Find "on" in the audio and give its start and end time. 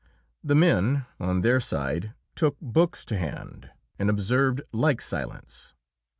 1.19-1.41